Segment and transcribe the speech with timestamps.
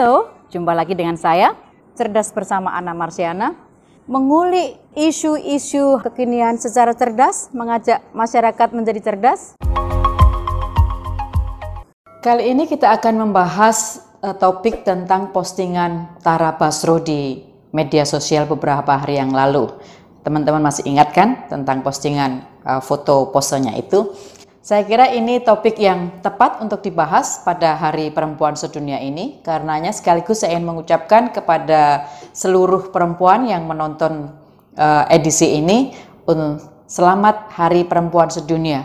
[0.00, 1.52] Halo, jumpa lagi dengan saya,
[1.92, 3.52] Cerdas Bersama Ana Marsiana,
[4.08, 9.60] mengulik isu-isu kekinian secara cerdas, mengajak masyarakat menjadi cerdas.
[12.24, 18.96] Kali ini kita akan membahas uh, topik tentang postingan Tara Basro di media sosial beberapa
[18.96, 19.68] hari yang lalu.
[20.24, 24.16] Teman-teman masih ingat kan tentang postingan uh, foto posenya itu?
[24.60, 30.44] Saya kira ini topik yang tepat untuk dibahas pada Hari Perempuan Sedunia ini, karenanya sekaligus
[30.44, 32.04] saya ingin mengucapkan kepada
[32.36, 34.28] seluruh perempuan yang menonton
[34.76, 35.96] uh, edisi ini,
[36.28, 38.84] un, selamat Hari Perempuan Sedunia.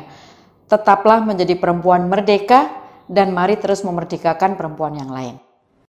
[0.71, 2.71] Tetaplah menjadi perempuan merdeka
[3.11, 5.35] dan mari terus memerdekakan perempuan yang lain.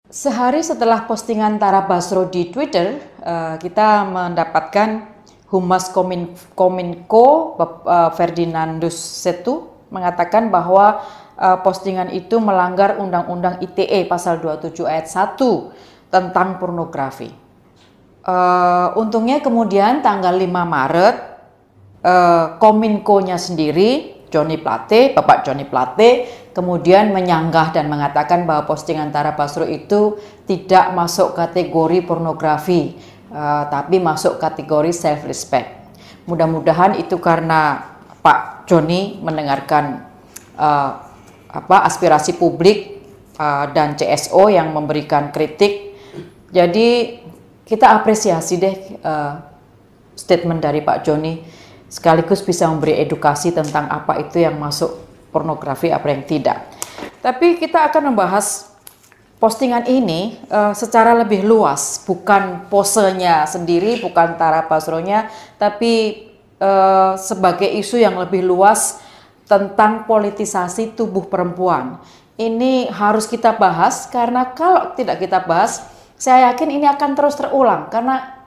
[0.06, 5.10] Sehari setelah postingan Tara Basro di Twitter, uh, kita mendapatkan
[5.50, 5.90] Humas
[6.54, 11.04] Kominko uh, Ferdinandus Setu mengatakan bahwa
[11.36, 15.36] uh, postingan itu melanggar Undang-Undang ITE pasal 27 ayat 1
[16.08, 17.28] tentang pornografi.
[18.22, 21.16] Uh, untungnya kemudian tanggal 5 Maret
[22.06, 29.32] uh, Kominko-nya sendiri Joni Plate, Bapak Joni Plate kemudian menyanggah dan mengatakan bahwa postingan Tara
[29.32, 32.96] Basro itu tidak masuk kategori pornografi,
[33.32, 35.68] uh, tapi masuk kategori self respect.
[36.28, 40.06] Mudah-mudahan itu karena Pak Joni mendengarkan
[40.56, 40.90] uh,
[41.52, 43.04] apa aspirasi publik
[43.36, 45.92] uh, dan CSO yang memberikan kritik.
[46.52, 47.20] Jadi
[47.64, 49.40] kita apresiasi deh uh,
[50.16, 51.40] statement dari Pak Joni
[51.92, 54.96] sekaligus bisa memberi edukasi tentang apa itu yang masuk
[55.28, 56.68] pornografi apa yang tidak.
[57.20, 58.72] Tapi kita akan membahas
[59.36, 66.24] postingan ini uh, secara lebih luas, bukan posenya sendiri, bukan Tara Basronya, tapi
[66.62, 69.02] uh, sebagai isu yang lebih luas
[69.50, 71.98] tentang politisasi tubuh perempuan.
[72.38, 75.84] Ini harus kita bahas karena kalau tidak kita bahas,
[76.16, 78.46] saya yakin ini akan terus terulang karena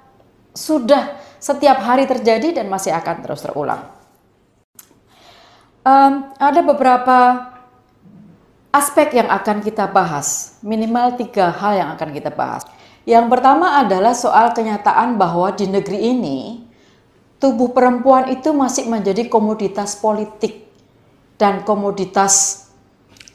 [0.55, 3.85] sudah setiap hari terjadi dan masih akan terus terulang.
[5.85, 7.17] Um, ada beberapa
[8.73, 12.65] aspek yang akan kita bahas, minimal tiga hal yang akan kita bahas.
[13.05, 16.64] Yang pertama adalah soal kenyataan bahwa di negeri ini
[17.45, 20.65] tubuh perempuan itu masih menjadi komoditas politik
[21.37, 22.65] dan komoditas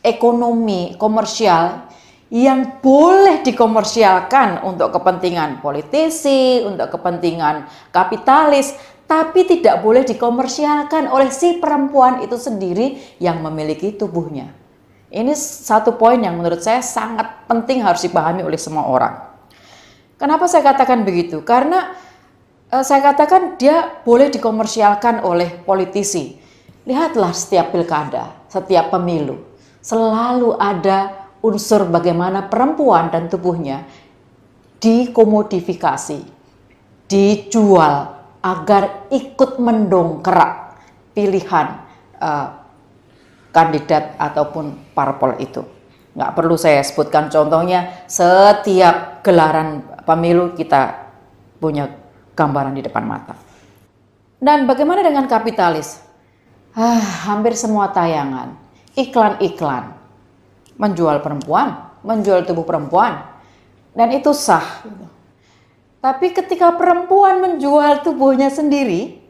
[0.02, 1.86] ekonomi komersial
[2.34, 8.74] yang boleh dikomersialkan untuk kepentingan politisi, untuk kepentingan kapitalis,
[9.06, 14.50] tapi tidak boleh dikomersialkan oleh si perempuan itu sendiri yang memiliki tubuhnya.
[15.10, 19.14] Ini satu poin yang menurut saya sangat penting harus dipahami oleh semua orang.
[20.18, 21.42] Kenapa saya katakan begitu?
[21.46, 22.09] Karena
[22.70, 26.38] saya katakan dia boleh dikomersialkan oleh politisi.
[26.86, 29.42] Lihatlah setiap pilkada, setiap pemilu,
[29.82, 33.84] selalu ada unsur bagaimana perempuan dan tubuhnya
[34.80, 36.24] dikomodifikasi,
[37.10, 37.94] dijual
[38.40, 40.80] agar ikut mendongkrak
[41.12, 41.84] pilihan
[42.16, 42.48] uh,
[43.52, 45.60] kandidat ataupun parpol itu.
[46.16, 51.12] Nggak perlu saya sebutkan contohnya, setiap gelaran pemilu kita
[51.60, 51.99] punya
[52.40, 53.36] gambaran di depan mata.
[54.40, 56.00] Dan bagaimana dengan kapitalis?
[56.72, 58.56] Ah, hampir semua tayangan,
[58.96, 59.92] iklan-iklan,
[60.80, 63.20] menjual perempuan, menjual tubuh perempuan,
[63.92, 64.86] dan itu sah.
[66.00, 69.20] Tapi ketika perempuan menjual tubuhnya sendiri,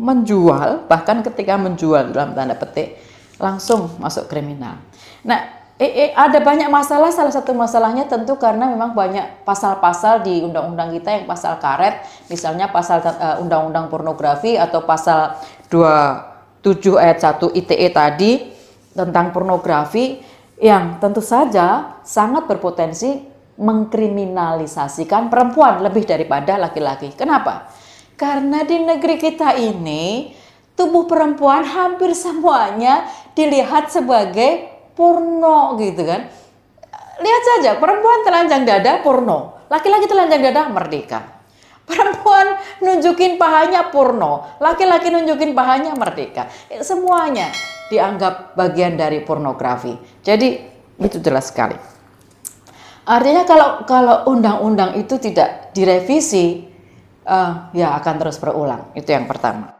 [0.00, 2.98] menjual, bahkan ketika menjual dalam tanda petik,
[3.38, 4.82] langsung masuk kriminal.
[5.22, 7.14] Nah, eh, eh, ada banyak masalah.
[7.14, 12.68] Salah satu masalahnya tentu karena memang banyak pasal-pasal di undang-undang kita yang pasal karet, misalnya
[12.68, 15.38] pasal uh, undang-undang pornografi atau pasal
[15.70, 18.32] 27 ayat 1 ITE tadi
[18.92, 20.18] tentang pornografi
[20.58, 23.22] yang tentu saja sangat berpotensi
[23.58, 27.14] mengkriminalisasikan perempuan lebih daripada laki-laki.
[27.14, 27.70] Kenapa?
[28.18, 30.34] Karena di negeri kita ini
[30.78, 36.26] tubuh perempuan hampir semuanya dilihat sebagai porno gitu kan.
[37.18, 41.38] Lihat saja, perempuan telanjang dada porno, laki-laki telanjang dada merdeka.
[41.88, 46.50] Perempuan nunjukin pahanya porno, laki-laki nunjukin pahanya merdeka.
[46.82, 47.48] Semuanya
[47.88, 49.94] dianggap bagian dari pornografi.
[50.20, 50.48] Jadi
[50.98, 51.78] itu jelas sekali.
[53.08, 56.68] Artinya kalau kalau undang-undang itu tidak direvisi,
[57.24, 58.92] uh, ya akan terus berulang.
[58.92, 59.72] Itu yang pertama.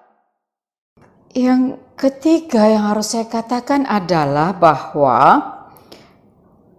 [1.36, 5.42] Yang ketiga yang harus saya katakan adalah bahwa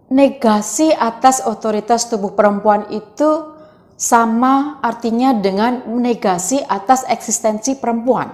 [0.08, 3.52] negasi atas otoritas tubuh perempuan itu
[4.00, 8.32] sama artinya dengan negasi atas eksistensi perempuan.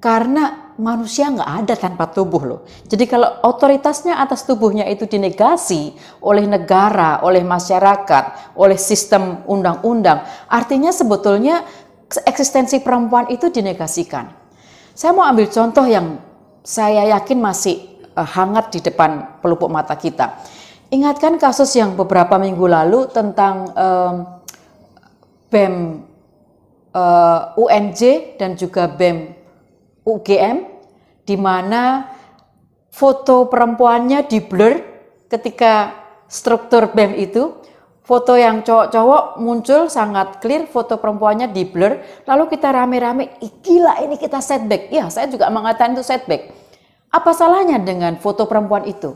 [0.00, 2.60] Karena manusia nggak ada tanpa tubuh loh.
[2.88, 5.92] Jadi kalau otoritasnya atas tubuhnya itu dinegasi
[6.24, 11.68] oleh negara, oleh masyarakat, oleh sistem undang-undang, artinya sebetulnya
[12.24, 14.39] eksistensi perempuan itu dinegasikan.
[15.00, 16.20] Saya mau ambil contoh yang
[16.60, 20.44] saya yakin masih uh, hangat di depan pelupuk mata kita.
[20.92, 24.14] Ingatkan kasus yang beberapa minggu lalu tentang um,
[25.48, 26.04] BEM
[26.92, 28.00] uh, eh, UNJ
[28.36, 29.32] dan juga BEM
[30.04, 30.68] UGM
[31.24, 32.12] di mana
[32.92, 34.84] foto perempuannya di blur
[35.32, 35.96] ketika
[36.28, 37.59] struktur BEM itu
[38.10, 44.18] foto yang cowok-cowok muncul sangat clear, foto perempuannya di blur, lalu kita rame-rame, gila ini
[44.18, 44.90] kita setback.
[44.90, 46.50] Ya, saya juga mengatakan itu setback.
[47.14, 49.14] Apa salahnya dengan foto perempuan itu?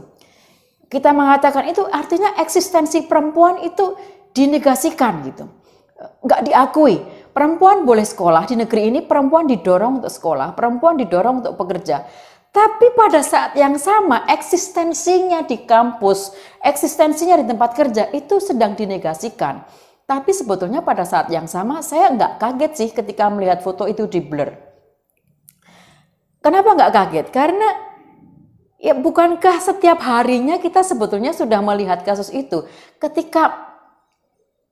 [0.86, 3.98] Kita mengatakan itu artinya eksistensi perempuan itu
[4.30, 5.50] dinegasikan gitu.
[6.22, 7.02] Nggak diakui.
[7.34, 12.06] Perempuan boleh sekolah di negeri ini, perempuan didorong untuk sekolah, perempuan didorong untuk bekerja.
[12.54, 16.30] Tapi pada saat yang sama eksistensinya di kampus,
[16.62, 19.66] eksistensinya di tempat kerja itu sedang dinegasikan.
[20.06, 24.22] Tapi sebetulnya pada saat yang sama saya nggak kaget sih ketika melihat foto itu di
[24.22, 24.54] blur.
[26.38, 27.26] Kenapa nggak kaget?
[27.34, 27.68] Karena
[28.78, 32.70] ya bukankah setiap harinya kita sebetulnya sudah melihat kasus itu.
[33.02, 33.50] Ketika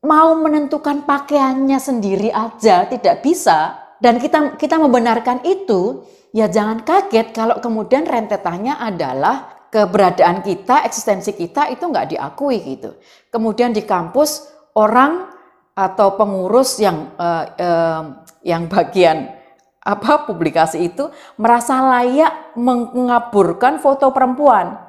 [0.06, 6.02] mau menentukan pakaiannya sendiri aja tidak bisa dan kita kita membenarkan itu,
[6.34, 12.99] ya jangan kaget kalau kemudian rentetannya adalah keberadaan kita, eksistensi kita itu nggak diakui gitu.
[13.31, 15.31] Kemudian di kampus orang
[15.72, 18.02] atau pengurus yang uh, uh,
[18.43, 19.38] yang bagian
[19.82, 21.06] apa publikasi itu
[21.38, 24.82] merasa layak mengaburkan foto perempuan.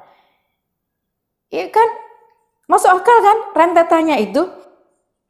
[1.54, 1.88] Iya kan?
[2.66, 4.42] Masuk akal kan rentetannya itu?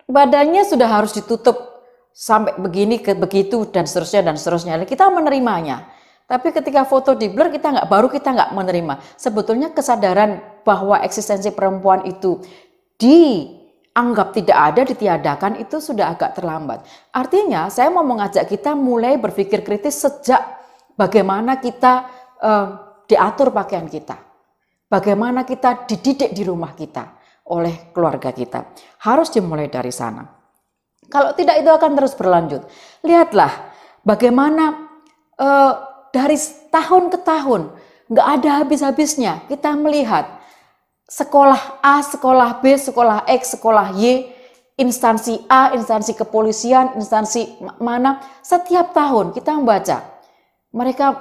[0.08, 1.74] badannya sudah harus ditutup
[2.14, 4.78] sampai begini ke begitu dan seterusnya dan seterusnya.
[4.87, 5.90] Kita menerimanya.
[6.25, 8.94] Tapi ketika foto di blur kita nggak baru kita nggak menerima.
[9.19, 12.40] Sebetulnya kesadaran bahwa eksistensi perempuan itu
[12.96, 16.81] dianggap tidak ada, ditiadakan itu sudah agak terlambat.
[17.12, 20.40] Artinya saya mau mengajak kita mulai berpikir kritis sejak
[20.96, 22.08] bagaimana kita
[22.40, 22.69] eh,
[23.05, 24.17] diatur pakaian kita.
[24.88, 27.20] Bagaimana kita dididik di rumah kita
[27.52, 28.72] oleh keluarga kita.
[29.05, 30.44] Harus dimulai dari sana.
[31.09, 32.62] Kalau tidak itu akan terus berlanjut.
[33.05, 33.53] Lihatlah
[34.05, 34.89] bagaimana
[35.39, 35.73] uh,
[36.15, 36.39] dari
[36.71, 37.75] tahun ke tahun
[38.11, 40.29] nggak ada habis-habisnya kita melihat
[41.09, 44.29] sekolah A, sekolah B, sekolah X, sekolah Y,
[44.81, 50.03] instansi A, instansi kepolisian, instansi mana, setiap tahun kita membaca
[50.75, 51.21] mereka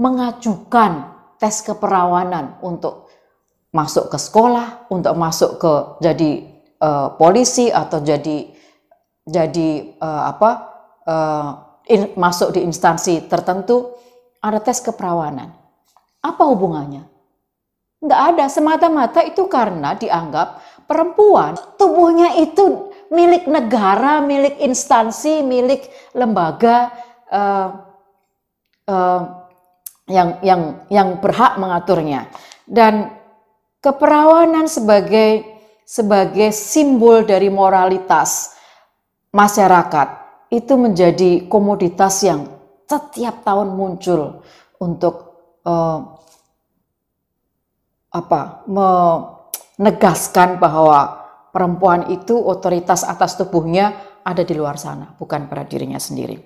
[0.00, 3.12] mengajukan tes keperawanan untuk
[3.74, 6.30] masuk ke sekolah, untuk masuk ke jadi
[6.80, 8.53] uh, polisi atau jadi
[9.24, 10.50] jadi uh, apa
[11.08, 11.48] uh,
[11.88, 13.96] in, masuk di instansi tertentu
[14.44, 15.52] ada tes keperawanan.
[16.20, 17.04] Apa hubungannya?
[18.04, 26.92] Enggak ada, semata-mata itu karena dianggap perempuan tubuhnya itu milik negara, milik instansi, milik lembaga
[27.32, 27.68] uh,
[28.88, 29.22] uh,
[30.04, 32.28] yang yang yang berhak mengaturnya.
[32.68, 33.24] Dan
[33.84, 35.44] Keperawanan sebagai
[35.84, 38.53] sebagai simbol dari moralitas
[39.34, 40.08] masyarakat
[40.54, 42.46] itu menjadi komoditas yang
[42.86, 44.46] setiap tahun muncul
[44.78, 45.14] untuk
[45.66, 46.14] uh,
[48.14, 55.98] apa menegaskan bahwa perempuan itu otoritas atas tubuhnya ada di luar sana, bukan pada dirinya
[55.98, 56.38] sendiri.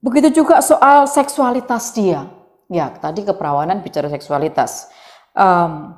[0.00, 2.24] Begitu juga soal seksualitas dia.
[2.68, 4.88] Ya, tadi keperawanan bicara seksualitas.
[5.32, 5.96] Um,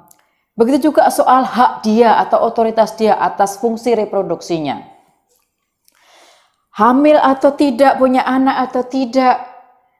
[0.55, 5.00] begitu juga soal hak dia atau otoritas dia atas fungsi reproduksinya.
[6.81, 9.37] Hamil atau tidak, punya anak atau tidak,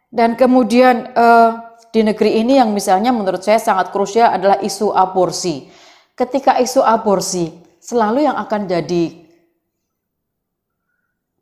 [0.09, 5.69] dan kemudian uh, di negeri ini yang misalnya menurut saya sangat krusial adalah isu aborsi.
[6.17, 7.53] Ketika isu aborsi
[7.85, 9.05] selalu yang akan jadi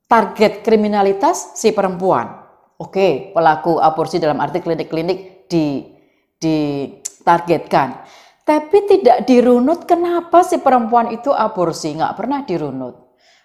[0.09, 2.49] target kriminalitas si perempuan.
[2.79, 5.85] Oke, pelaku aborsi dalam arti klinik-klinik di
[6.39, 6.87] di
[7.23, 8.07] targetkan.
[8.47, 12.97] Tapi tidak dirunut kenapa si perempuan itu aborsi, nggak pernah dirunut.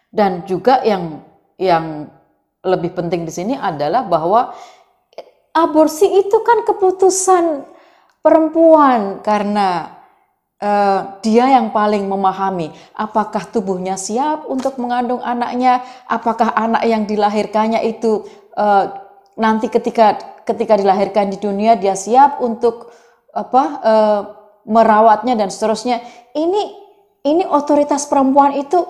[0.08, 1.33] Dan juga yang
[1.64, 2.12] yang
[2.64, 4.52] lebih penting di sini adalah bahwa
[5.56, 7.64] aborsi itu kan keputusan
[8.24, 10.00] perempuan karena
[10.64, 17.84] uh, dia yang paling memahami apakah tubuhnya siap untuk mengandung anaknya, apakah anak yang dilahirkannya
[17.84, 18.92] itu uh,
[19.36, 22.92] nanti ketika ketika dilahirkan di dunia dia siap untuk
[23.34, 23.94] apa e,
[24.70, 26.04] merawatnya dan seterusnya.
[26.36, 26.64] Ini
[27.24, 28.84] ini otoritas perempuan itu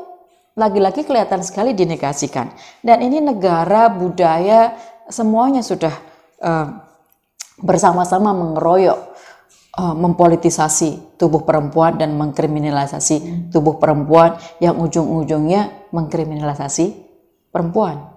[0.53, 2.53] lagi-lagi kelihatan sekali dinegasikan.
[2.81, 4.77] Dan ini negara, budaya
[5.10, 5.93] semuanya sudah
[6.38, 6.51] e,
[7.62, 9.13] bersama-sama mengeroyok
[9.77, 16.86] uh, mempolitisasi tubuh perempuan dan mengkriminalisasi tubuh perempuan yang ujung-ujungnya mengkriminalisasi
[17.50, 18.13] perempuan.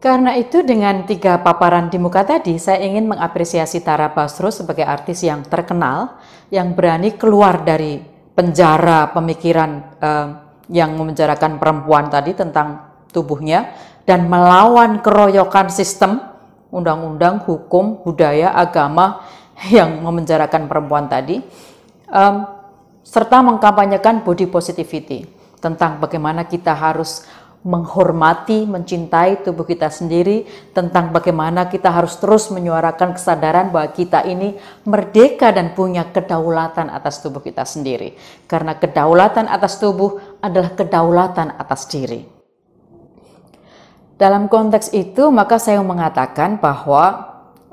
[0.00, 5.20] Karena itu dengan tiga paparan di muka tadi, saya ingin mengapresiasi Tara Basro sebagai artis
[5.20, 6.16] yang terkenal,
[6.48, 8.00] yang berani keluar dari
[8.40, 10.26] penjara pemikiran uh,
[10.72, 13.76] yang memenjarakan perempuan tadi tentang tubuhnya,
[14.08, 16.24] dan melawan keroyokan sistem,
[16.72, 19.20] undang-undang, hukum, budaya, agama
[19.68, 21.44] yang memenjarakan perempuan tadi,
[22.08, 22.48] um,
[23.04, 25.28] serta mengkampanyekan body positivity
[25.60, 27.28] tentang bagaimana kita harus
[27.60, 34.56] menghormati, mencintai tubuh kita sendiri, tentang bagaimana kita harus terus menyuarakan kesadaran bahwa kita ini
[34.88, 38.16] merdeka dan punya kedaulatan atas tubuh kita sendiri.
[38.48, 42.24] Karena kedaulatan atas tubuh adalah kedaulatan atas diri.
[44.16, 47.04] Dalam konteks itu, maka saya mengatakan bahwa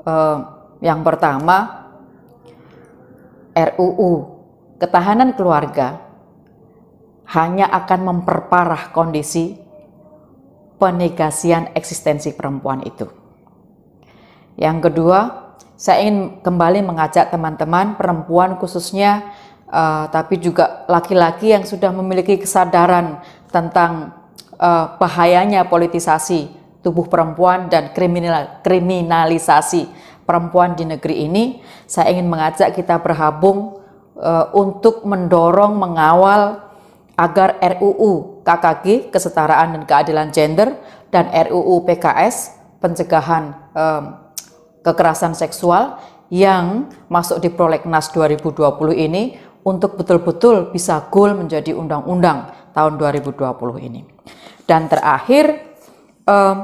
[0.04, 0.38] eh,
[0.84, 1.88] yang pertama,
[3.56, 4.36] RUU
[4.78, 5.98] Ketahanan Keluarga
[7.34, 9.67] hanya akan memperparah kondisi
[10.78, 13.06] penegasian eksistensi perempuan itu.
[14.58, 15.18] Yang kedua,
[15.78, 19.30] saya ingin kembali mengajak teman-teman perempuan khususnya,
[19.70, 23.22] uh, tapi juga laki-laki yang sudah memiliki kesadaran
[23.54, 24.14] tentang
[24.58, 26.50] uh, bahayanya politisasi
[26.82, 29.86] tubuh perempuan dan kriminal, kriminalisasi
[30.26, 31.44] perempuan di negeri ini.
[31.86, 33.78] Saya ingin mengajak kita berhabung
[34.18, 36.66] uh, untuk mendorong, mengawal
[37.18, 40.72] agar RUU KKG kesetaraan dan keadilan gender
[41.12, 44.04] dan RUU PKS pencegahan um,
[44.80, 46.00] kekerasan seksual
[46.32, 49.36] yang masuk di Prolegnas 2020 ini
[49.68, 53.36] untuk betul-betul bisa goal menjadi undang-undang tahun 2020
[53.84, 54.00] ini.
[54.64, 55.76] Dan terakhir
[56.24, 56.56] um,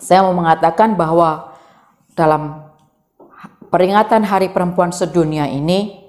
[0.00, 1.56] saya mau mengatakan bahwa
[2.16, 2.72] dalam
[3.68, 6.03] peringatan Hari Perempuan Sedunia ini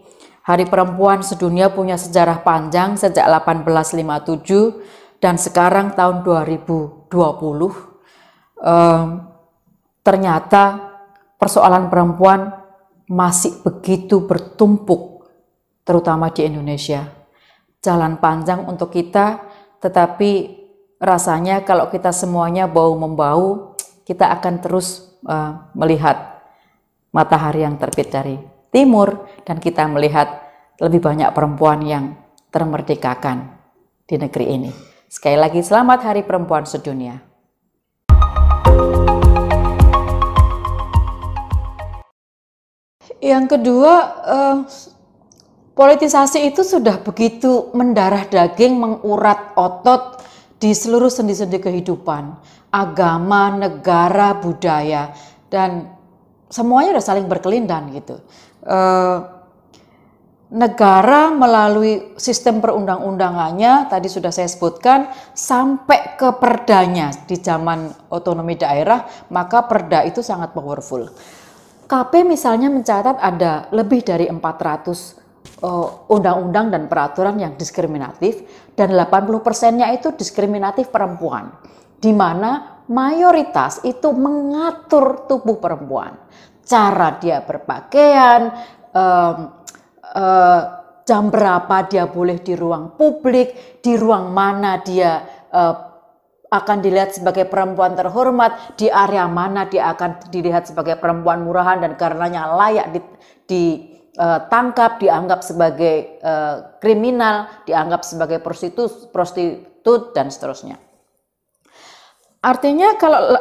[0.45, 7.09] Hari Perempuan Sedunia punya sejarah panjang sejak 1857 dan sekarang tahun 2020
[8.61, 9.07] um,
[10.05, 10.63] ternyata
[11.41, 12.61] persoalan perempuan
[13.09, 15.25] masih begitu bertumpuk
[15.81, 17.09] terutama di Indonesia.
[17.81, 19.41] Jalan panjang untuk kita
[19.81, 20.61] tetapi
[21.01, 23.73] rasanya kalau kita semuanya bau membau
[24.05, 26.37] kita akan terus uh, melihat
[27.09, 28.37] matahari yang terbit dari
[28.75, 30.43] timur dan kita melihat
[30.83, 32.11] lebih banyak perempuan yang
[32.51, 33.55] termerdekakan
[34.03, 34.71] di negeri ini.
[35.07, 37.15] Sekali lagi selamat Hari Perempuan Sedunia.
[43.23, 43.93] Yang kedua,
[44.27, 44.57] eh,
[45.71, 50.19] politisasi itu sudah begitu mendarah daging, mengurat otot
[50.59, 52.35] di seluruh sendi-sendi kehidupan,
[52.75, 55.15] agama, negara, budaya,
[55.47, 55.95] dan
[56.51, 58.19] semuanya sudah saling berkelindan gitu.
[58.65, 59.17] Eh,
[60.55, 69.05] negara melalui sistem perundang-undangannya tadi sudah saya sebutkan sampai ke perdanya di zaman otonomi daerah
[69.29, 71.05] maka perda itu sangat powerful.
[71.85, 78.41] KP misalnya mencatat ada lebih dari 400 eh, undang-undang uh, dan peraturan yang diskriminatif
[78.73, 81.53] dan 80 persennya itu diskriminatif perempuan
[82.01, 86.17] di mana mayoritas itu mengatur tubuh perempuan
[86.65, 88.49] cara dia berpakaian,
[88.91, 89.37] um,
[90.17, 90.61] uh,
[91.05, 95.21] jam berapa dia boleh di ruang publik, di ruang mana dia
[95.53, 95.75] uh,
[96.49, 101.93] akan dilihat sebagai perempuan terhormat, di area mana dia akan dilihat sebagai perempuan murahan dan
[101.93, 102.97] karenanya layak
[103.45, 110.81] ditangkap, uh, dianggap sebagai uh, kriminal, dianggap sebagai prostitut, prostitut dan seterusnya.
[112.45, 113.33] Artinya kalau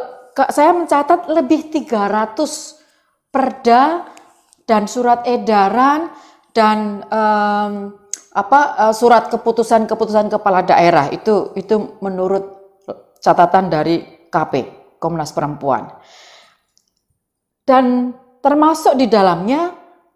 [0.49, 2.84] saya mencatat lebih 300
[3.35, 4.07] perda
[4.62, 6.14] dan surat edaran
[6.55, 7.99] dan um,
[8.31, 11.11] apa uh, surat keputusan-keputusan kepala daerah.
[11.11, 12.62] Itu itu menurut
[13.19, 14.53] catatan dari KP
[15.03, 15.91] Komnas Perempuan.
[17.64, 19.73] Dan termasuk di dalamnya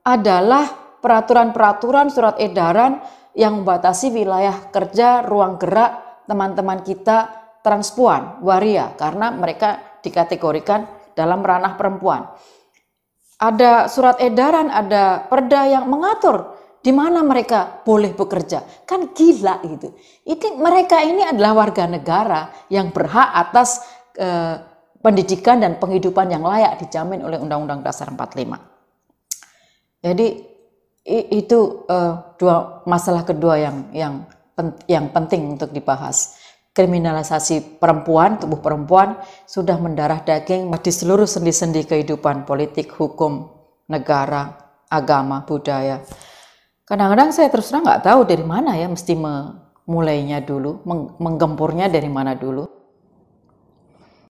[0.06, 0.68] adalah
[1.02, 3.02] peraturan-peraturan surat edaran
[3.34, 7.32] yang membatasi wilayah kerja, ruang gerak teman-teman kita
[7.64, 8.92] transpuan, waria.
[8.94, 10.84] Karena mereka dikategorikan
[11.16, 12.28] dalam ranah perempuan
[13.38, 18.62] ada surat edaran, ada perda yang mengatur di mana mereka boleh bekerja.
[18.82, 19.94] Kan gila gitu.
[20.26, 23.82] Ini mereka ini adalah warga negara yang berhak atas
[24.18, 24.58] eh,
[24.98, 30.02] pendidikan dan penghidupan yang layak dijamin oleh Undang-Undang Dasar 45.
[30.02, 30.26] Jadi
[31.34, 34.14] itu eh, dua masalah kedua yang yang
[34.90, 36.37] yang penting untuk dibahas.
[36.78, 39.18] Kriminalisasi perempuan, tubuh perempuan
[39.50, 43.50] sudah mendarah daging di seluruh sendi-sendi kehidupan politik, hukum,
[43.90, 44.54] negara,
[44.86, 46.06] agama, budaya.
[46.86, 50.86] Kadang-kadang saya terus terang nggak tahu dari mana ya mesti memulainya dulu,
[51.18, 52.77] menggempurnya dari mana dulu.